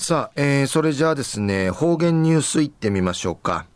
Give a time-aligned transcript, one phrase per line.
[0.00, 3.66] さあ、えー、それじゃあですね、方言ニュースいってみましょうか。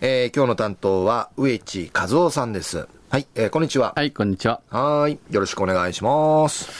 [0.00, 2.88] えー、今日の担当は植地和夫さんです。
[3.10, 3.92] はい、えー、こんにちは。
[3.94, 4.62] はい、こんにちは。
[4.70, 6.70] はい、よろしくお願いします。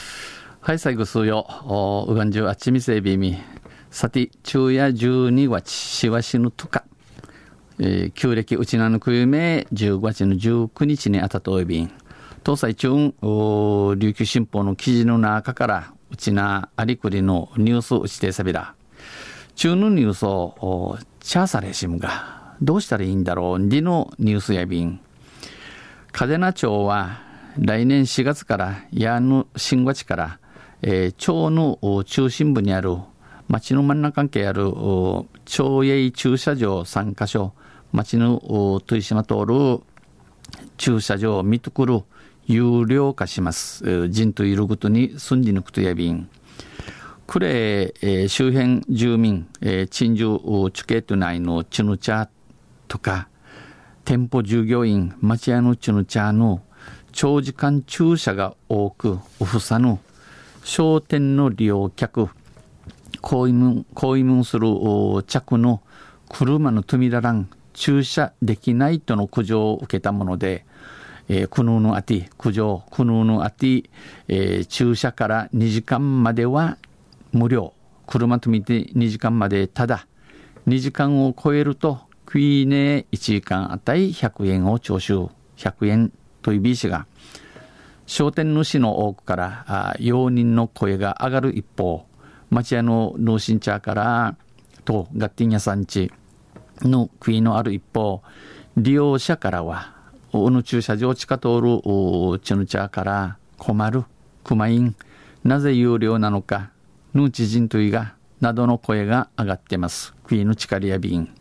[0.62, 3.36] はい、最後数よ、おうがんじゅうあっちみせびみ、
[3.90, 6.84] さて、昼夜12月、しわしぬとか、
[7.78, 11.92] えー、旧暦うちなぬくゆめ、15月の19日にあたとおびん、
[12.46, 18.74] 東西中、琉球新報の記事の中から、うちなありくりのニュースうちてさびら。
[19.54, 25.00] 中のニュースを、チャーサレシムが、どうしたらいいんだろう、りのニュースやびん。
[26.12, 27.20] 嘉手納町は、
[27.58, 30.38] 来年4月から、矢野新町から、
[30.82, 32.96] えー、町の中心部にある、
[33.48, 34.72] 町の真ん中関係ある、
[35.44, 37.52] 町営駐車場3カ所、
[37.92, 38.40] 町の
[38.82, 39.80] 豊島通る
[40.76, 42.02] 駐車場を見とくる
[42.52, 44.08] 有料化します。
[44.08, 46.28] 人といることに住んで抜くとやびん。
[47.28, 52.28] クレ、えー、周辺住民、えー、鎮守チケット内のチヌチャ
[52.88, 53.28] とか、
[54.04, 56.60] 店舗従業員、町屋のチヌチャの
[57.12, 60.00] 長時間駐車が多く、おふさぬ、
[60.64, 62.30] 商店の利用客、
[63.20, 64.66] 行為問、行為問する
[65.24, 65.82] 着の
[66.28, 70.66] 車の富だらん、駐車できないとの苦情を受けたもので、
[71.32, 73.84] えー、クヌーのあて、苦情、クヌーのあて、
[74.26, 76.76] えー、駐車から2時間までは
[77.32, 77.72] 無料。
[78.08, 80.08] 車と見て2時間までただ。
[80.66, 85.28] 2時間を超えると、クイーネ1時間あたり100円を徴収。
[85.56, 87.06] 100円というビーシが、
[88.06, 92.06] 商店主の多くから、あ容認の声が上がる一方、
[92.50, 94.36] 町屋の農心茶から、
[94.84, 96.10] と、ガッティン屋さんち
[96.82, 98.20] のクイのある一方、
[98.76, 99.99] 利用者からは、
[100.32, 101.80] おの駐車場地下通る
[102.40, 104.04] チヌチャーから困る、
[104.44, 104.94] クマイン、
[105.42, 106.70] なぜ有料なのか、
[107.14, 110.14] ヌーチ人といが、などの声が上がってます。
[110.24, 111.34] クイーのチカリアビン。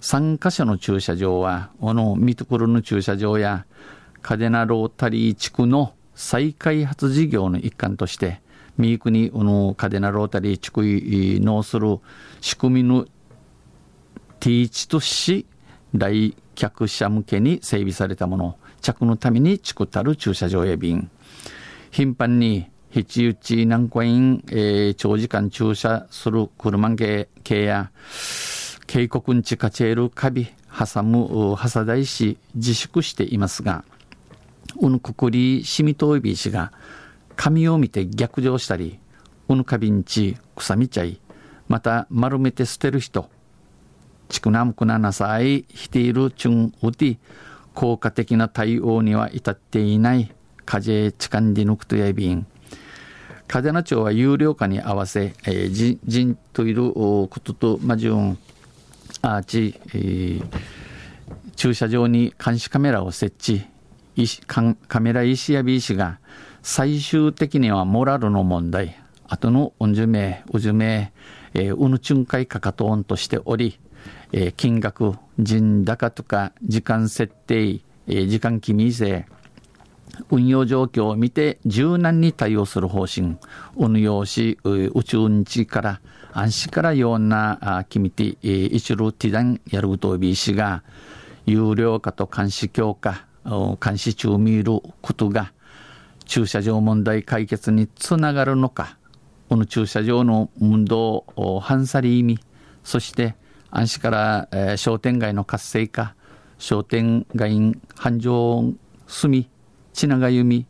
[0.00, 3.64] 3カ所の駐車場は、このミトクルの駐車場や、
[4.20, 8.42] カデナロータリー地区の再開発事業の一環として、
[8.76, 10.82] ミークに、このカデナロータリー地区
[11.42, 12.00] のする
[12.42, 13.06] 仕組みの
[14.40, 15.46] ティーチとし、
[15.94, 21.10] 来客者向けに整備されたもの、着のために作ったる駐車場や便。
[21.90, 27.90] 頻繁に、ひち打ち南海院、えー、長時間駐車する車系や、
[28.86, 33.84] 渓谷んちかちえるカビ、挟む、挟大し、自粛していますが、
[34.80, 36.72] うぬくくりしみといびしが、
[37.36, 38.98] 髪を見て逆上したり、
[39.48, 41.20] うぬかびんち、草みちゃい、
[41.68, 43.28] また丸めて捨てる人、
[44.28, 47.18] ちくなむくななさい、ひているちゅんうて、
[47.74, 50.32] 効果的な対応には至っていない、
[50.64, 52.46] 風ちかんでぬくとやびん。
[53.46, 58.38] 嘉手納町は有料化に合わせ、えー、人といることと、まじゅん、
[59.20, 60.44] アーチ、えー、
[61.54, 63.66] 駐車場に監視カメラを設置、
[64.88, 66.20] カメラ石やビー氏が、
[66.62, 68.98] 最終的にはモラルの問題、
[69.28, 71.12] 後のうんじゅめ、うじゅめ、
[71.52, 73.78] えー、うぬちゅんかいかかとんとしており、
[74.32, 79.26] えー、金額、人高とか時間設定、えー、時間決め制、
[80.30, 83.36] 運用状況を見て柔軟に対応する方針、
[83.76, 86.00] 運用し、宇宙んちから
[86.32, 90.82] 安心からような決めて、一路ティダンやるとびしが、
[91.46, 93.26] 有料化と監視強化、
[93.84, 95.52] 監視中見ることが、
[96.26, 98.96] 駐車場問題解決につながるのか、
[99.48, 101.24] この駐車場の運動、
[101.62, 102.38] 反サリ意味、
[102.82, 103.36] そして
[103.76, 106.14] 安市から、えー、商店街の活性化、
[106.58, 108.72] 商店街繁盛
[109.08, 109.50] 住み、
[109.92, 110.64] 血長ゆみ、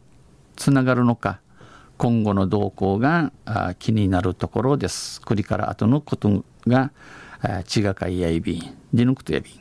[0.56, 1.40] つながるのか、
[1.98, 5.20] 今後の動向があ気になるところです。
[5.20, 6.92] 栗から後のことが、
[7.66, 9.52] 血がかいやいびん、りぬくとやびん。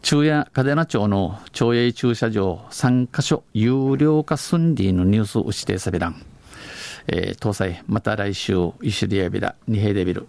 [0.00, 6.22] 中夜嘉手納町の町営駐車場3カ所有料化寸理のニュースを指定さびらん。
[7.08, 10.28] えー、搭載、また来週、一緒でやびら、二平でびる。